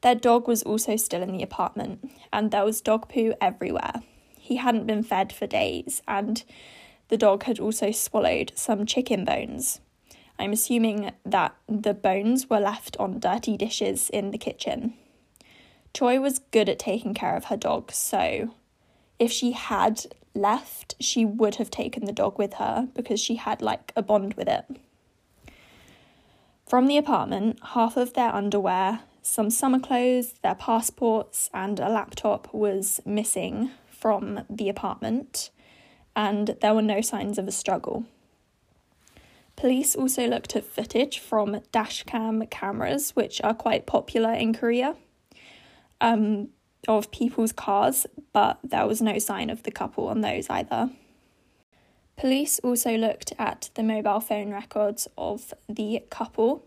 Their 0.03 0.15
dog 0.15 0.47
was 0.47 0.63
also 0.63 0.97
still 0.97 1.23
in 1.23 1.33
the 1.33 1.43
apartment, 1.43 2.11
and 2.33 2.51
there 2.51 2.65
was 2.65 2.81
dog 2.81 3.09
poo 3.09 3.35
everywhere. 3.41 4.03
He 4.39 4.57
hadn't 4.57 4.87
been 4.87 5.03
fed 5.03 5.33
for 5.33 5.47
days, 5.47 6.03
and 6.07 6.45
the 7.09 7.17
dog 7.17 7.45
had 7.45 7.59
also 7.59 7.91
swallowed 7.91 8.53
some 8.55 8.85
chicken 8.87 9.25
bones. 9.25 9.81
I'm 10.39 10.53
assuming 10.53 11.13
that 11.25 11.55
the 11.69 11.95
bones 11.95 12.51
were 12.51 12.61
left 12.61 12.97
on 12.99 13.21
dirty 13.21 13.57
dishes 13.57 14.11
in 14.11 14.31
the 14.31 14.39
kitchen. 14.39 14.95
Choi 15.95 16.21
was 16.21 16.41
good 16.51 16.69
at 16.69 16.81
taking 16.81 17.15
care 17.15 17.37
of 17.37 17.45
her 17.45 17.57
dog, 17.57 17.93
so 17.93 18.53
if 19.21 19.31
she 19.31 19.53
had 19.53 20.07
left, 20.35 20.97
she 20.99 21.25
would 21.25 21.55
have 21.55 21.71
taken 21.71 22.05
the 22.05 22.13
dog 22.13 22.37
with 22.37 22.55
her 22.55 22.89
because 22.95 23.21
she 23.21 23.37
had 23.37 23.63
like 23.63 23.93
a 23.95 24.03
bond 24.03 24.35
with 24.35 24.49
it. 24.49 24.65
From 26.67 26.89
the 26.89 26.97
apartment, 26.97 27.61
half 27.63 27.97
of 27.97 28.15
their 28.15 28.35
underwear, 28.35 29.01
some 29.23 29.51
summer 29.51 29.79
clothes, 29.79 30.35
their 30.43 30.57
passports, 30.57 31.49
and 31.55 31.79
a 31.79 31.89
laptop 31.89 32.53
was 32.53 33.01
missing 33.07 33.71
from 33.89 34.41
the 34.51 34.69
apartment, 34.69 35.51
and 36.17 36.57
there 36.61 36.75
were 36.75 36.83
no 36.83 37.01
signs 37.01 37.39
of 37.39 37.47
a 37.47 37.53
struggle. 37.53 38.05
Police 39.55 39.95
also 39.95 40.27
looked 40.27 40.57
at 40.57 40.65
footage 40.65 41.21
from 41.21 41.61
dashcam 41.73 42.51
cameras, 42.51 43.11
which 43.11 43.41
are 43.43 43.55
quite 43.55 43.87
popular 43.87 44.33
in 44.33 44.53
Korea, 44.53 44.97
um, 46.01 46.49
of 46.89 47.11
people's 47.11 47.53
cars, 47.53 48.07
but 48.33 48.59
there 48.63 48.87
was 48.87 49.01
no 49.01 49.19
sign 49.19 49.51
of 49.51 49.63
the 49.63 49.71
couple 49.71 50.09
on 50.09 50.21
those 50.21 50.49
either. 50.51 50.91
Police 52.17 52.59
also 52.61 52.97
looked 52.97 53.33
at 53.39 53.71
the 53.75 53.83
mobile 53.83 54.21
phone 54.21 54.53
records 54.53 55.09
of 55.19 55.53
the 55.69 56.03
couple 56.11 56.65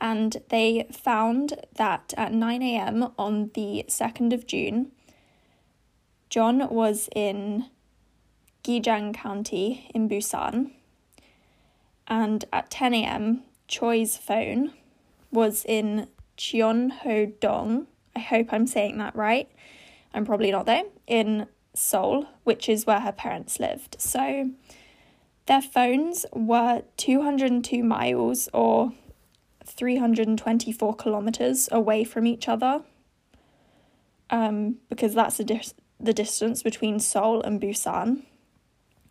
and 0.00 0.36
they 0.50 0.86
found 0.92 1.54
that 1.74 2.14
at 2.16 2.32
9 2.32 2.62
am 2.62 3.12
on 3.18 3.50
the 3.54 3.84
2nd 3.88 4.32
of 4.32 4.46
June, 4.46 4.92
Jeon 6.30 6.70
was 6.70 7.08
in 7.14 7.66
Gijang 8.62 9.12
County 9.12 9.90
in 9.92 10.08
Busan 10.08 10.70
and 12.06 12.44
at 12.52 12.70
10 12.70 12.94
am, 12.94 13.42
Choi's 13.68 14.16
phone 14.16 14.72
was 15.30 15.64
in 15.64 16.08
Cheonho-dong. 16.36 17.86
I 18.18 18.20
hope 18.20 18.52
I'm 18.52 18.66
saying 18.66 18.98
that 18.98 19.14
right. 19.14 19.48
I'm 20.12 20.24
probably 20.24 20.50
not 20.50 20.66
though. 20.66 20.90
In 21.06 21.46
Seoul, 21.72 22.26
which 22.42 22.68
is 22.68 22.84
where 22.84 22.98
her 22.98 23.12
parents 23.12 23.60
lived. 23.60 23.94
So 24.00 24.50
their 25.46 25.62
phones 25.62 26.26
were 26.32 26.82
202 26.96 27.84
miles 27.84 28.48
or 28.52 28.92
324 29.64 30.96
kilometers 30.96 31.68
away 31.70 32.02
from 32.02 32.26
each 32.26 32.48
other. 32.48 32.82
Um, 34.30 34.78
because 34.88 35.14
that's 35.14 35.36
the, 35.36 35.44
dis- 35.44 35.74
the 36.00 36.12
distance 36.12 36.64
between 36.64 36.98
Seoul 36.98 37.40
and 37.42 37.60
Busan, 37.60 38.24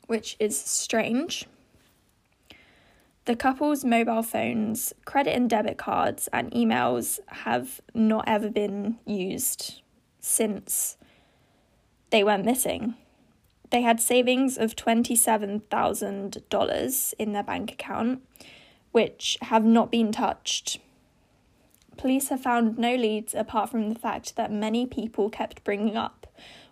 which 0.07 0.35
is 0.37 0.59
strange. 0.59 1.45
The 3.27 3.36
couple's 3.36 3.84
mobile 3.84 4.24
phones, 4.24 4.93
credit 5.03 5.36
and 5.36 5.50
debit 5.50 5.77
cards, 5.77 6.29
and 6.31 6.50
emails 6.51 7.19
have 7.27 7.81
not 7.93 8.24
ever 8.25 8.50
been 8.50 9.00
used 9.05 9.81
since 10.22 10.96
they 12.10 12.24
went 12.24 12.46
missing. 12.46 12.93
They 13.69 13.81
had 13.81 14.00
savings 14.00 14.57
of 14.57 14.77
$27,000 14.77 17.13
in 17.19 17.34
their 17.34 17.43
bank 17.43 17.74
account, 17.74 18.22
which 18.93 19.38
have 19.41 19.65
not 19.65 19.91
been 19.91 20.13
touched. 20.13 20.79
Police 21.98 22.29
have 22.29 22.39
found 22.39 22.77
no 22.77 22.96
leads 22.96 23.36
apart 23.36 23.69
from 23.69 23.89
the 23.89 24.00
fact 24.00 24.38
that 24.38 24.53
many 24.53 24.86
people 24.86 25.29
kept 25.29 25.65
bringing 25.65 25.98
up 25.98 26.27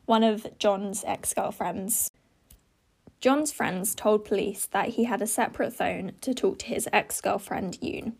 one 0.05 0.23
of 0.23 0.47
Jeon's 0.57 1.03
ex 1.05 1.33
girlfriends. 1.33 2.11
Jeon's 3.25 3.51
friends 3.51 3.95
told 3.95 4.23
police 4.23 4.67
that 4.67 4.89
he 4.89 5.05
had 5.05 5.19
a 5.19 5.25
separate 5.25 5.73
phone 5.73 6.11
to 6.21 6.31
talk 6.31 6.59
to 6.59 6.67
his 6.67 6.87
ex 6.93 7.19
girlfriend 7.21 7.79
Yoon. 7.81 8.13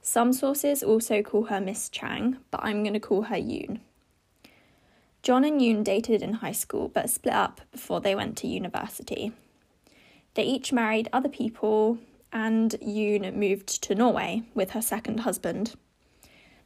Some 0.00 0.32
sources 0.32 0.82
also 0.82 1.20
call 1.20 1.44
her 1.44 1.60
Miss 1.60 1.90
Chang, 1.90 2.38
but 2.50 2.60
I'm 2.64 2.82
going 2.82 2.94
to 2.94 2.98
call 2.98 3.24
her 3.24 3.36
Yoon. 3.36 3.80
Jeon 5.22 5.46
and 5.46 5.60
Yoon 5.60 5.84
dated 5.84 6.22
in 6.22 6.32
high 6.32 6.52
school 6.52 6.88
but 6.88 7.10
split 7.10 7.34
up 7.34 7.60
before 7.70 8.00
they 8.00 8.14
went 8.14 8.38
to 8.38 8.46
university. 8.46 9.30
They 10.32 10.44
each 10.44 10.72
married 10.72 11.10
other 11.12 11.28
people, 11.28 11.98
and 12.32 12.70
Yoon 12.80 13.34
moved 13.34 13.82
to 13.82 13.94
Norway 13.94 14.44
with 14.54 14.70
her 14.70 14.80
second 14.80 15.20
husband. 15.20 15.74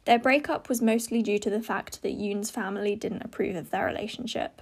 Their 0.05 0.17
breakup 0.17 0.69
was 0.69 0.81
mostly 0.81 1.21
due 1.21 1.39
to 1.39 1.49
the 1.49 1.61
fact 1.61 2.03
that 2.03 2.17
Yoon's 2.17 2.51
family 2.51 2.95
didn't 2.95 3.25
approve 3.25 3.57
of 3.57 3.69
their 3.69 3.85
relationship. 3.85 4.61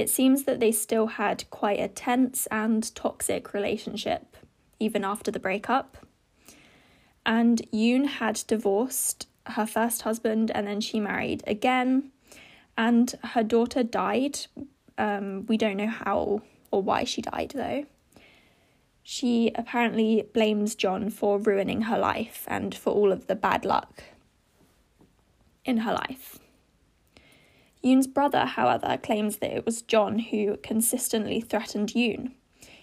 It 0.00 0.08
seems 0.08 0.44
that 0.44 0.60
they 0.60 0.72
still 0.72 1.06
had 1.06 1.44
quite 1.50 1.78
a 1.78 1.86
tense 1.86 2.46
and 2.46 2.92
toxic 2.94 3.52
relationship, 3.52 4.34
even 4.78 5.04
after 5.04 5.30
the 5.30 5.38
breakup. 5.38 5.98
And 7.26 7.60
Yoon 7.70 8.06
had 8.06 8.42
divorced 8.46 9.28
her 9.44 9.66
first 9.66 10.00
husband 10.00 10.50
and 10.52 10.66
then 10.66 10.80
she 10.80 11.00
married 11.00 11.44
again, 11.46 12.12
and 12.78 13.14
her 13.22 13.42
daughter 13.42 13.82
died. 13.82 14.38
Um, 14.96 15.44
we 15.48 15.58
don't 15.58 15.76
know 15.76 15.88
how 15.88 16.40
or 16.70 16.82
why 16.82 17.04
she 17.04 17.20
died 17.20 17.52
though. 17.54 17.84
She 19.02 19.52
apparently 19.54 20.26
blames 20.32 20.74
Jeon 20.74 21.12
for 21.12 21.38
ruining 21.38 21.82
her 21.82 21.98
life 21.98 22.44
and 22.48 22.74
for 22.74 22.90
all 22.94 23.12
of 23.12 23.26
the 23.26 23.34
bad 23.36 23.66
luck 23.66 24.02
in 25.66 25.78
her 25.78 25.92
life. 25.92 26.39
Yoon's 27.82 28.06
brother, 28.06 28.44
however, 28.44 28.98
claims 29.02 29.38
that 29.38 29.56
it 29.56 29.64
was 29.64 29.82
Jeon 29.82 30.28
who 30.30 30.58
consistently 30.58 31.40
threatened 31.40 31.90
Yoon. 31.90 32.32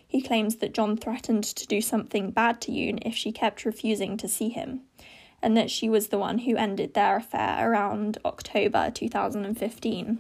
He 0.08 0.22
claims 0.22 0.56
that 0.56 0.74
Jeon 0.74 1.00
threatened 1.00 1.44
to 1.44 1.68
do 1.68 1.82
something 1.82 2.32
bad 2.32 2.62
to 2.62 2.72
Yoon 2.72 3.00
if 3.06 3.14
she 3.14 3.32
kept 3.32 3.66
refusing 3.66 4.18
to 4.18 4.28
see 4.28 4.50
him, 4.50 4.82
and 5.42 5.56
that 5.56 5.70
she 5.70 5.88
was 5.88 6.08
the 6.08 6.18
one 6.18 6.40
who 6.40 6.56
ended 6.56 6.94
their 6.94 7.18
affair 7.18 7.70
around 7.70 8.18
October 8.26 8.90
2015. 8.90 10.20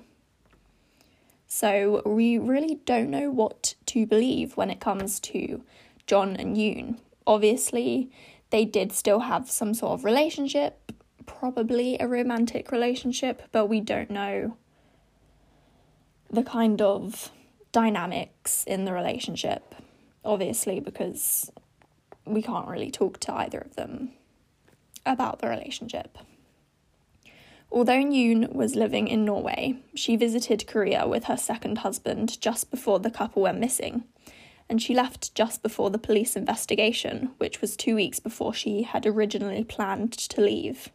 So 1.48 2.04
we 2.06 2.38
really 2.38 2.76
don't 2.86 3.10
know 3.10 3.32
what 3.32 3.74
to 3.88 4.06
believe 4.06 4.58
when 4.58 4.70
it 4.70 4.80
comes 4.80 5.20
to 5.22 5.64
Jeon 6.06 6.38
and 6.38 6.56
Yoon. 6.56 7.00
Obviously, 7.26 8.12
they 8.52 8.64
did 8.64 8.92
still 8.92 9.22
have 9.22 9.50
some 9.50 9.74
sort 9.74 9.94
of 9.94 10.06
relationship, 10.06 10.92
probably 11.26 11.98
a 12.00 12.08
romantic 12.08 12.72
relationship, 12.72 13.42
but 13.52 13.66
we 13.68 13.80
don't 13.82 14.12
know 14.12 14.56
the 16.30 16.44
kind 16.44 16.82
of 16.82 17.32
dynamics 17.72 18.64
in 18.66 18.86
the 18.86 18.94
relationship, 18.94 19.76
obviously, 20.24 20.80
because 20.80 21.52
we 22.26 22.42
can't 22.42 22.68
really 22.68 22.92
talk 22.92 23.20
to 23.22 23.34
either 23.34 23.60
of 23.60 23.76
them 23.76 24.12
about 25.06 25.40
the 25.40 25.48
relationship. 25.48 26.18
Although 27.72 28.04
Yoon 28.04 28.54
was 28.54 28.76
living 28.76 29.08
in 29.08 29.26
Norway, 29.26 29.76
she 29.94 30.16
visited 30.16 30.68
Korea 30.68 31.08
with 31.08 31.26
her 31.26 31.38
second 31.38 31.80
husband 31.80 32.40
just 32.40 32.72
before 32.72 33.00
the 33.00 33.12
couple 33.12 33.42
went 33.42 33.60
missing, 33.60 34.04
and 34.70 34.82
she 34.82 34.94
left 34.94 35.36
just 35.36 35.62
before 35.62 35.90
the 35.90 35.98
police 35.98 36.36
investigation, 36.36 37.32
which 37.38 37.62
was 37.62 37.76
two 37.76 37.96
weeks 37.96 38.20
before 38.20 38.54
she 38.54 38.84
had 38.84 39.06
originally 39.06 39.64
planned 39.64 40.14
to 40.14 40.42
leave. 40.42 40.90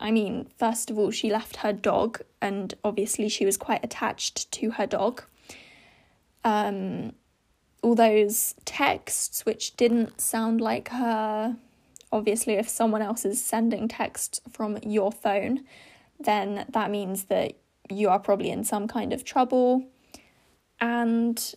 I 0.00 0.10
mean, 0.10 0.48
first 0.58 0.90
of 0.90 0.98
all, 0.98 1.10
she 1.10 1.30
left 1.30 1.56
her 1.56 1.72
dog, 1.72 2.20
and 2.40 2.74
obviously 2.84 3.28
she 3.28 3.46
was 3.46 3.56
quite 3.56 3.84
attached 3.84 4.50
to 4.52 4.72
her 4.72 4.86
dog. 4.86 5.22
Um, 6.44 7.12
all 7.82 7.94
those 7.96 8.54
texts 8.64 9.44
which 9.44 9.76
didn't 9.76 10.20
sound 10.20 10.60
like 10.60 10.88
her. 10.88 11.56
Obviously, 12.12 12.54
if 12.54 12.68
someone 12.68 13.02
else 13.02 13.24
is 13.24 13.44
sending 13.44 13.88
texts 13.88 14.40
from 14.50 14.78
your 14.82 15.10
phone, 15.10 15.64
then 16.20 16.64
that 16.68 16.90
means 16.90 17.24
that 17.24 17.54
you 17.90 18.08
are 18.08 18.18
probably 18.18 18.50
in 18.50 18.64
some 18.64 18.86
kind 18.86 19.12
of 19.12 19.24
trouble. 19.24 19.84
And 20.80 21.54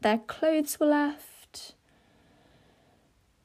their 0.00 0.18
clothes 0.18 0.78
were 0.78 0.86
left. 0.86 1.74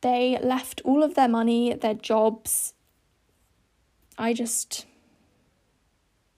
They 0.02 0.38
left 0.42 0.82
all 0.84 1.04
of 1.04 1.16
their 1.16 1.30
money, 1.30 1.74
their 1.74 1.94
jobs. 1.94 2.74
I 4.18 4.34
just. 4.34 4.86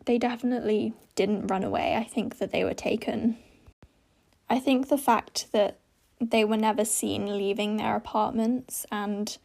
They 0.06 0.20
definitely 0.20 0.94
didn't 1.16 1.48
run 1.48 1.64
away. 1.64 1.96
I 1.96 2.04
think 2.04 2.38
that 2.38 2.52
they 2.52 2.64
were 2.64 2.76
taken. 2.76 3.38
I 4.50 4.60
think 4.60 4.88
the 4.88 4.98
fact 4.98 5.48
that 5.52 5.80
they 6.22 6.46
were 6.46 6.58
never 6.58 6.86
seen 6.86 7.38
leaving 7.38 7.78
their 7.78 7.96
apartments 7.96 8.86
and 8.92 9.38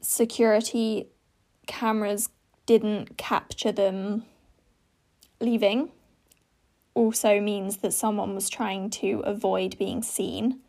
security 0.00 1.08
cameras 1.66 2.28
didn't 2.66 3.16
capture 3.16 3.72
them 3.72 4.24
leaving 5.40 5.90
also 6.94 7.40
means 7.40 7.78
that 7.78 7.92
someone 7.92 8.34
was 8.34 8.48
trying 8.48 8.90
to 8.90 9.20
avoid 9.24 9.78
being 9.78 10.02
seen. 10.02 10.60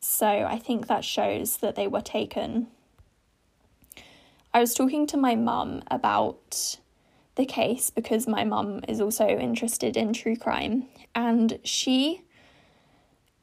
So 0.00 0.26
I 0.26 0.58
think 0.58 0.86
that 0.86 1.04
shows 1.04 1.58
that 1.58 1.74
they 1.74 1.86
were 1.86 2.00
taken. 2.00 2.68
I 4.54 4.60
was 4.60 4.74
talking 4.74 5.06
to 5.08 5.16
my 5.16 5.34
mum 5.34 5.82
about 5.90 6.78
the 7.36 7.46
case 7.46 7.90
because 7.90 8.28
my 8.28 8.44
mum 8.44 8.80
is 8.86 9.00
also 9.00 9.26
interested 9.26 9.96
in 9.96 10.12
true 10.12 10.36
crime, 10.36 10.86
and 11.14 11.58
she 11.64 12.22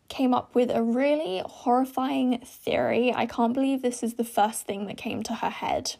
came 0.08 0.34
up 0.34 0.56
with 0.56 0.72
a 0.72 0.82
really 0.82 1.42
horrifying 1.46 2.40
theory. 2.40 3.14
I 3.14 3.26
can't 3.26 3.54
believe 3.54 3.82
this 3.82 4.02
is 4.04 4.16
the 4.16 4.24
first 4.24 4.66
thing 4.66 4.88
that 4.88 4.98
came 4.98 5.24
to 5.24 5.36
her 5.36 5.50
head. 5.50 5.96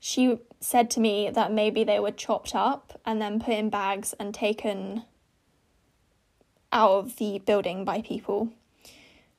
She 0.00 0.38
said 0.60 0.90
to 0.92 1.00
me 1.00 1.30
that 1.30 1.52
maybe 1.52 1.84
they 1.84 2.00
were 2.00 2.10
chopped 2.10 2.54
up 2.54 3.00
and 3.04 3.20
then 3.20 3.40
put 3.40 3.54
in 3.54 3.68
bags 3.68 4.14
and 4.18 4.32
taken 4.32 5.04
out 6.72 6.90
of 6.90 7.16
the 7.16 7.38
building 7.40 7.84
by 7.84 8.00
people, 8.00 8.50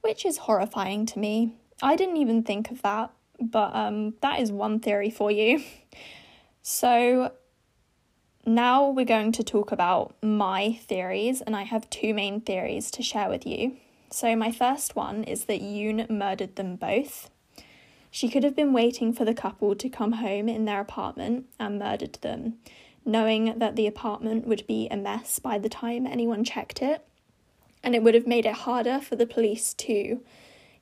which 0.01 0.25
is 0.25 0.37
horrifying 0.37 1.05
to 1.07 1.19
me. 1.19 1.53
I 1.81 1.95
didn't 1.95 2.17
even 2.17 2.43
think 2.43 2.71
of 2.71 2.81
that, 2.81 3.11
but 3.39 3.75
um, 3.75 4.13
that 4.21 4.39
is 4.39 4.51
one 4.51 4.79
theory 4.79 5.09
for 5.09 5.31
you. 5.31 5.63
So, 6.61 7.31
now 8.49 8.89
we're 8.89 9.05
going 9.05 9.31
to 9.33 9.43
talk 9.43 9.71
about 9.71 10.15
my 10.23 10.73
theories, 10.87 11.39
and 11.39 11.55
I 11.55 11.63
have 11.63 11.89
two 11.89 12.15
main 12.15 12.41
theories 12.41 12.89
to 12.91 13.03
share 13.03 13.29
with 13.29 13.45
you. 13.45 13.77
So, 14.09 14.35
my 14.35 14.51
first 14.51 14.95
one 14.95 15.23
is 15.23 15.45
that 15.45 15.61
Yoon 15.61 16.09
murdered 16.09 16.55
them 16.55 16.75
both. 16.75 17.29
She 18.09 18.27
could 18.27 18.43
have 18.43 18.55
been 18.55 18.73
waiting 18.73 19.13
for 19.13 19.23
the 19.23 19.35
couple 19.35 19.75
to 19.75 19.87
come 19.87 20.13
home 20.13 20.49
in 20.49 20.65
their 20.65 20.81
apartment 20.81 21.45
and 21.59 21.77
murdered 21.77 22.17
them, 22.21 22.55
knowing 23.05 23.59
that 23.59 23.75
the 23.75 23.85
apartment 23.85 24.47
would 24.47 24.65
be 24.65 24.87
a 24.89 24.97
mess 24.97 25.37
by 25.37 25.59
the 25.59 25.69
time 25.69 26.07
anyone 26.07 26.43
checked 26.43 26.81
it, 26.81 27.05
and 27.83 27.93
it 27.93 28.01
would 28.01 28.15
have 28.15 28.25
made 28.25 28.47
it 28.47 28.55
harder 28.55 28.99
for 28.99 29.15
the 29.15 29.27
police 29.27 29.75
to 29.75 30.21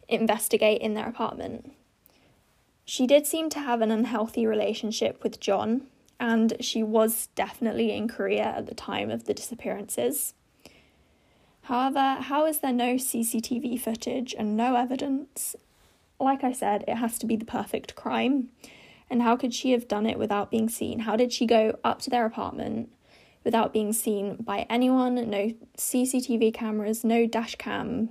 investigate 0.08 0.82
in 0.82 0.93
their 0.93 1.10
apartment. 1.10 1.73
She 2.86 3.06
did 3.06 3.27
seem 3.27 3.49
to 3.49 3.60
have 3.60 3.82
an 3.82 3.91
unhealthy 3.91 4.47
relationship 4.47 5.21
with 5.21 5.41
Jeon, 5.41 5.82
and 6.19 6.53
she 6.60 6.84
was 6.84 7.27
definitely 7.36 7.91
in 7.91 8.08
Korea 8.08 8.43
at 8.43 8.65
the 8.67 8.75
time 8.75 9.10
of 9.12 9.25
the 9.25 9.34
disappearances. 9.34 10.34
However, 11.63 12.17
how 12.21 12.45
is 12.45 12.60
there 12.60 12.73
no 12.73 12.95
CCTV 12.95 13.80
footage 13.80 14.34
and 14.38 14.56
no 14.56 14.75
evidence? 14.75 15.56
Like 16.19 16.43
I 16.43 16.53
said, 16.53 16.84
it 16.88 16.95
has 16.95 17.17
to 17.19 17.25
be 17.25 17.36
the 17.36 17.45
perfect 17.45 17.95
crime. 17.95 18.49
And 19.10 19.21
how 19.21 19.36
could 19.36 19.53
she 19.53 19.71
have 19.71 19.88
done 19.88 20.06
it 20.06 20.17
without 20.17 20.51
being 20.51 20.69
seen? 20.69 20.99
How 20.99 21.15
did 21.15 21.32
she 21.32 21.45
go 21.45 21.77
up 21.84 22.01
to 22.03 22.10
their 22.10 22.25
apartment 22.25 22.89
without 23.43 23.73
being 23.73 23.93
seen 23.93 24.38
by 24.38 24.65
anyone? 24.69 25.15
No 25.15 25.53
CCTV 25.77 26.53
cameras, 26.53 27.03
no 27.03 27.25
dash 27.25 27.56
cam 27.56 28.10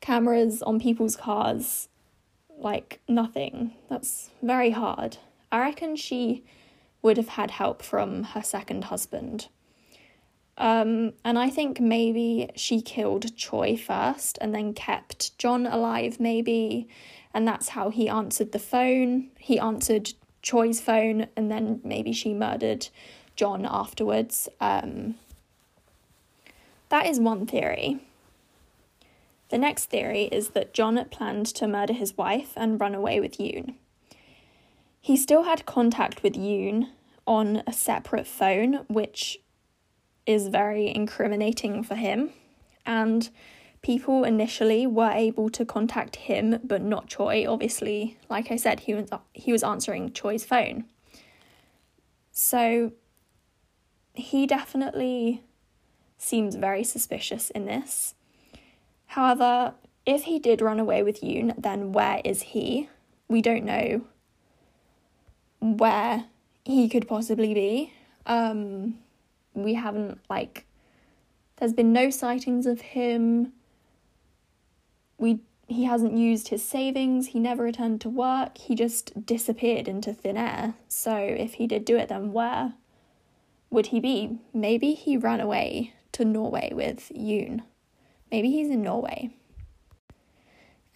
cameras 0.00 0.62
on 0.62 0.80
people's 0.80 1.16
cars, 1.16 1.88
like 2.56 3.00
nothing. 3.08 3.72
That's 3.88 4.30
very 4.42 4.70
hard. 4.70 5.18
I 5.50 5.60
reckon 5.60 5.96
she 5.96 6.44
would 7.02 7.16
have 7.16 7.28
had 7.28 7.52
help 7.52 7.82
from 7.82 8.24
her 8.24 8.42
second 8.42 8.84
husband. 8.84 9.48
Um, 10.56 11.12
and 11.24 11.38
I 11.38 11.50
think 11.50 11.80
maybe 11.80 12.50
she 12.56 12.80
killed 12.82 13.36
Choi 13.36 13.76
first 13.76 14.38
and 14.40 14.52
then 14.52 14.74
kept 14.74 15.38
Jeon 15.38 15.72
alive, 15.72 16.18
maybe. 16.18 16.88
And 17.32 17.46
that's 17.46 17.70
how 17.70 17.90
he 17.90 18.08
answered 18.08 18.50
the 18.50 18.58
phone. 18.58 19.28
He 19.38 19.58
answered 19.58 20.14
Choi's 20.42 20.80
phone, 20.80 21.28
and 21.36 21.50
then 21.50 21.80
maybe 21.84 22.12
she 22.12 22.34
murdered 22.34 22.88
Jeon 23.36 23.66
afterwards. 23.70 24.48
Um, 24.60 25.14
that 26.88 27.06
is 27.06 27.20
one 27.20 27.46
theory. 27.46 28.00
The 29.50 29.58
next 29.58 29.86
theory 29.86 30.24
is 30.24 30.50
that 30.50 30.74
Jeon 30.74 31.08
planned 31.10 31.46
to 31.46 31.68
murder 31.68 31.92
his 31.92 32.16
wife 32.16 32.52
and 32.56 32.80
run 32.80 32.94
away 32.94 33.20
with 33.20 33.38
Yoon. 33.38 33.74
He 35.00 35.16
still 35.16 35.44
had 35.44 35.66
contact 35.66 36.22
with 36.22 36.34
Yoon 36.34 36.88
on 37.26 37.62
a 37.66 37.72
separate 37.72 38.26
phone, 38.26 38.84
which 38.88 39.38
is 40.26 40.48
very 40.48 40.94
incriminating 40.94 41.82
for 41.82 41.94
him. 41.94 42.30
And 42.84 43.30
people 43.82 44.24
initially 44.24 44.86
were 44.86 45.10
able 45.10 45.48
to 45.50 45.64
contact 45.64 46.16
him, 46.16 46.58
but 46.64 46.82
not 46.82 47.08
Choi. 47.08 47.46
Obviously, 47.48 48.18
like 48.28 48.50
I 48.50 48.56
said, 48.56 48.80
he 48.80 48.94
was 48.94 49.10
he 49.32 49.52
was 49.52 49.62
answering 49.62 50.10
Choi's 50.10 50.44
phone. 50.44 50.84
So 52.32 52.92
he 54.14 54.46
definitely 54.46 55.42
seems 56.18 56.56
very 56.56 56.82
suspicious 56.82 57.50
in 57.50 57.66
this. 57.66 58.14
However, 59.06 59.74
if 60.04 60.24
he 60.24 60.38
did 60.38 60.60
run 60.60 60.80
away 60.80 61.02
with 61.02 61.20
Yoon, 61.20 61.54
then 61.60 61.92
where 61.92 62.20
is 62.24 62.42
he? 62.42 62.88
We 63.28 63.42
don't 63.42 63.64
know 63.64 64.02
where 65.60 66.24
he 66.64 66.88
could 66.88 67.08
possibly 67.08 67.54
be. 67.54 67.92
Um, 68.26 68.98
we 69.54 69.74
haven't, 69.74 70.20
like, 70.28 70.64
there's 71.56 71.72
been 71.72 71.92
no 71.92 72.10
sightings 72.10 72.66
of 72.66 72.80
him. 72.80 73.52
We 75.18 75.40
he 75.68 75.84
hasn't 75.84 76.16
used 76.16 76.48
his 76.48 76.62
savings, 76.62 77.28
he 77.28 77.38
never 77.38 77.62
returned 77.62 78.00
to 78.00 78.08
work, 78.08 78.56
he 78.56 78.74
just 78.74 79.26
disappeared 79.26 79.86
into 79.86 80.14
thin 80.14 80.38
air. 80.38 80.74
So 80.88 81.14
if 81.14 81.54
he 81.54 81.66
did 81.66 81.84
do 81.84 81.98
it, 81.98 82.08
then 82.08 82.32
where 82.32 82.72
would 83.70 83.88
he 83.88 84.00
be? 84.00 84.38
Maybe 84.54 84.94
he 84.94 85.18
ran 85.18 85.40
away 85.40 85.92
to 86.12 86.24
Norway 86.24 86.72
with 86.72 87.12
Yoon. 87.14 87.60
Maybe 88.32 88.50
he's 88.50 88.70
in 88.70 88.82
Norway. 88.82 89.30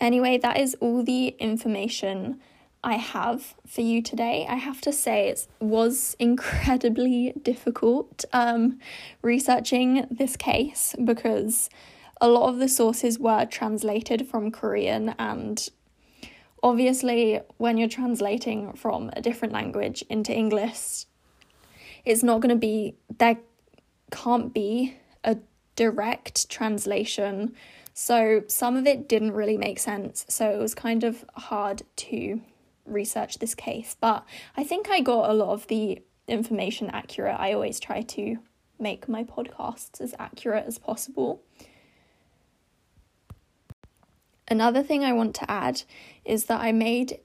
Anyway, 0.01 0.39
that 0.39 0.59
is 0.59 0.75
all 0.81 1.05
the 1.05 1.29
information 1.39 2.41
I 2.85 2.95
have 2.97 3.55
for 3.67 3.81
you 3.81 4.03
today. 4.03 4.47
I 4.49 4.57
have 4.57 4.81
to 4.83 4.93
say 4.93 5.29
it 5.29 5.47
was 5.61 6.17
incredibly 6.19 7.33
difficult 7.41 8.25
um, 8.33 8.81
researching 9.23 10.07
this 10.11 10.37
case 10.37 10.95
because 11.03 11.71
a 12.21 12.29
lot 12.29 12.49
of 12.49 12.59
the 12.59 12.69
sources 12.69 13.19
were 13.19 13.45
translated 13.45 14.27
from 14.29 14.51
Korean 14.51 15.15
and 15.19 15.69
obviously 16.63 17.41
when 17.57 17.77
you're 17.77 17.89
translating 17.89 18.73
from 18.75 19.11
a 19.15 19.21
different 19.21 19.53
language 19.53 20.05
into 20.09 20.33
English 20.33 21.07
it's 22.05 22.23
not 22.23 22.41
going 22.41 22.55
to 22.55 22.61
be 22.61 22.95
there 23.19 23.39
can't 24.13 24.55
be 24.55 24.95
a 25.25 25.37
direct 25.75 26.49
translation 26.49 27.55
so 27.93 28.43
some 28.47 28.77
of 28.77 28.87
it 28.87 29.09
didn't 29.09 29.33
really 29.33 29.57
make 29.57 29.81
sense 29.81 30.25
so 30.29 30.49
it 30.51 30.59
was 30.59 30.75
kind 30.75 31.03
of 31.03 31.25
hard 31.35 31.83
to 31.97 32.41
research 32.87 33.39
this 33.39 33.55
case, 33.55 33.97
but 34.01 34.25
I 34.57 34.65
think 34.65 34.89
I 34.91 35.01
got 35.01 35.31
a 35.31 35.35
lot 35.35 35.51
of 35.51 35.67
the 35.69 36.03
information 36.29 36.91
accurate. 36.91 37.37
I 37.39 37.53
always 37.53 37.81
try 37.81 38.03
to 38.03 38.39
make 38.79 39.09
my 39.09 39.25
podcasts 39.25 40.01
as 40.01 40.15
accurate 40.19 40.65
as 40.67 40.79
possible. 40.79 41.43
Another 44.49 44.83
thing 44.83 45.05
I 45.05 45.13
want 45.13 45.35
to 45.37 45.51
add 45.51 45.83
is 46.25 46.47
that 46.47 46.61
I 46.61 46.73
made 46.73 47.21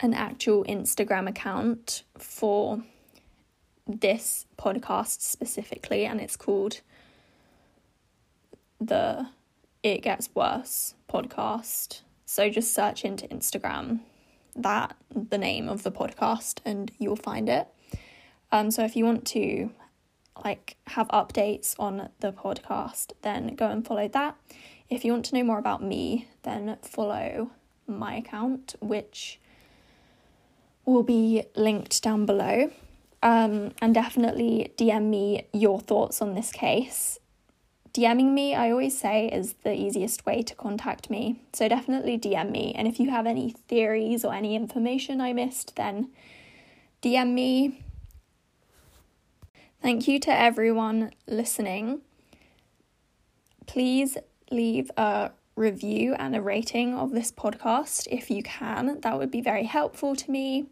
an 0.00 0.12
actual 0.12 0.64
Instagram 0.64 1.28
account 1.28 2.02
for 2.18 2.82
this 3.86 4.46
podcast 4.58 5.22
specifically, 5.22 6.04
and 6.04 6.20
it's 6.20 6.36
called 6.36 6.80
the 8.80 9.28
It 9.82 10.02
Gets 10.02 10.28
Worse 10.34 10.94
podcast. 11.08 12.02
So 12.26 12.50
just 12.50 12.74
search 12.74 13.04
into 13.04 13.26
Instagram 13.28 14.00
that, 14.56 14.96
the 15.14 15.38
name 15.38 15.68
of 15.68 15.82
the 15.82 15.92
podcast, 15.92 16.58
and 16.64 16.90
you'll 16.98 17.16
find 17.16 17.48
it. 17.48 17.68
Um, 18.52 18.70
so 18.70 18.84
if 18.84 18.96
you 18.96 19.04
want 19.04 19.26
to 19.28 19.70
like 20.44 20.76
have 20.88 21.08
updates 21.08 21.74
on 21.78 22.10
the 22.20 22.32
podcast, 22.32 23.12
then 23.22 23.54
go 23.54 23.68
and 23.68 23.86
follow 23.86 24.08
that. 24.08 24.36
If 24.88 25.04
you 25.04 25.12
want 25.12 25.24
to 25.26 25.34
know 25.34 25.44
more 25.44 25.58
about 25.58 25.82
me, 25.82 26.28
then 26.42 26.76
follow 26.82 27.50
my 27.86 28.16
account, 28.16 28.76
which 28.80 29.40
will 30.84 31.02
be 31.02 31.44
linked 31.56 32.02
down 32.02 32.26
below. 32.26 32.70
Um, 33.22 33.72
and 33.80 33.94
definitely 33.94 34.72
DM 34.76 35.08
me 35.10 35.46
your 35.52 35.80
thoughts 35.80 36.22
on 36.22 36.34
this 36.34 36.52
case. 36.52 37.18
DMing 37.96 38.34
me, 38.34 38.54
I 38.54 38.70
always 38.72 38.98
say, 38.98 39.28
is 39.28 39.54
the 39.64 39.72
easiest 39.72 40.26
way 40.26 40.42
to 40.42 40.54
contact 40.54 41.08
me. 41.08 41.40
So 41.54 41.66
definitely 41.66 42.18
DM 42.18 42.50
me. 42.50 42.74
And 42.76 42.86
if 42.86 43.00
you 43.00 43.08
have 43.08 43.26
any 43.26 43.54
theories 43.68 44.22
or 44.22 44.34
any 44.34 44.54
information 44.54 45.22
I 45.22 45.32
missed, 45.32 45.76
then 45.76 46.10
DM 47.00 47.32
me. 47.32 47.82
Thank 49.80 50.06
you 50.06 50.20
to 50.20 50.30
everyone 50.30 51.12
listening. 51.26 52.02
Please 53.66 54.18
leave 54.50 54.90
a 54.98 55.30
review 55.54 56.14
and 56.18 56.36
a 56.36 56.42
rating 56.42 56.94
of 56.94 57.12
this 57.12 57.32
podcast 57.32 58.08
if 58.10 58.30
you 58.30 58.42
can. 58.42 59.00
That 59.00 59.16
would 59.18 59.30
be 59.30 59.40
very 59.40 59.64
helpful 59.64 60.14
to 60.16 60.30
me. 60.30 60.66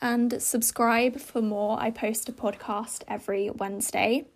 And 0.00 0.40
subscribe 0.40 1.18
for 1.18 1.42
more. 1.42 1.80
I 1.80 1.90
post 1.90 2.28
a 2.28 2.32
podcast 2.32 3.02
every 3.08 3.50
Wednesday. 3.50 4.26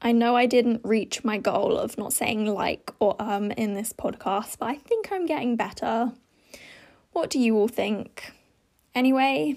I 0.00 0.12
know 0.12 0.36
I 0.36 0.46
didn't 0.46 0.80
reach 0.84 1.24
my 1.24 1.38
goal 1.38 1.76
of 1.76 1.98
not 1.98 2.12
saying 2.12 2.46
like 2.46 2.92
or 3.00 3.16
um 3.20 3.50
in 3.52 3.74
this 3.74 3.92
podcast, 3.92 4.58
but 4.58 4.66
I 4.66 4.76
think 4.76 5.08
I'm 5.10 5.26
getting 5.26 5.56
better. 5.56 6.12
What 7.12 7.30
do 7.30 7.38
you 7.38 7.56
all 7.56 7.68
think? 7.68 8.32
Anyway, 8.94 9.56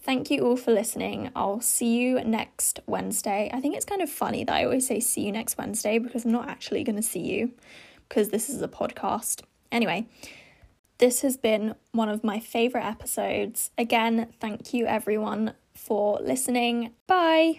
thank 0.00 0.30
you 0.30 0.42
all 0.42 0.56
for 0.56 0.72
listening. 0.72 1.30
I'll 1.36 1.60
see 1.60 1.98
you 1.98 2.22
next 2.24 2.80
Wednesday. 2.86 3.50
I 3.52 3.60
think 3.60 3.76
it's 3.76 3.84
kind 3.84 4.02
of 4.02 4.10
funny 4.10 4.44
that 4.44 4.54
I 4.54 4.64
always 4.64 4.86
say 4.86 5.00
see 5.00 5.26
you 5.26 5.32
next 5.32 5.58
Wednesday 5.58 5.98
because 5.98 6.24
I'm 6.24 6.32
not 6.32 6.48
actually 6.48 6.84
going 6.84 6.96
to 6.96 7.02
see 7.02 7.20
you 7.20 7.52
because 8.08 8.30
this 8.30 8.48
is 8.48 8.62
a 8.62 8.68
podcast. 8.68 9.42
Anyway, 9.70 10.06
this 10.98 11.20
has 11.22 11.36
been 11.36 11.74
one 11.92 12.08
of 12.08 12.24
my 12.24 12.40
favourite 12.40 12.86
episodes. 12.86 13.70
Again, 13.76 14.28
thank 14.40 14.72
you 14.72 14.86
everyone 14.86 15.54
for 15.74 16.18
listening. 16.20 16.92
Bye. 17.06 17.54